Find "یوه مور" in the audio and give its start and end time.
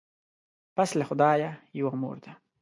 1.79-2.17